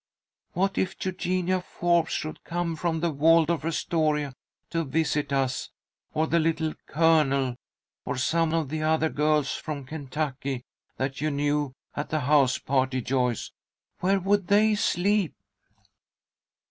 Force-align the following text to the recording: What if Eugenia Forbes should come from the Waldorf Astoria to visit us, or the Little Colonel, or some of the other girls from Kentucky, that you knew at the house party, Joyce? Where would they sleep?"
What 0.53 0.79
if 0.79 0.95
Eugenia 1.05 1.61
Forbes 1.61 2.11
should 2.11 2.43
come 2.43 2.75
from 2.75 3.01
the 3.01 3.11
Waldorf 3.11 3.63
Astoria 3.63 4.33
to 4.71 4.83
visit 4.83 5.31
us, 5.31 5.69
or 6.15 6.25
the 6.25 6.39
Little 6.39 6.73
Colonel, 6.87 7.55
or 8.03 8.17
some 8.17 8.51
of 8.51 8.69
the 8.69 8.81
other 8.81 9.09
girls 9.09 9.53
from 9.53 9.85
Kentucky, 9.85 10.63
that 10.97 11.21
you 11.21 11.29
knew 11.29 11.73
at 11.95 12.09
the 12.09 12.21
house 12.21 12.57
party, 12.57 12.99
Joyce? 13.03 13.51
Where 13.99 14.19
would 14.19 14.47
they 14.47 14.73
sleep?" 14.73 15.35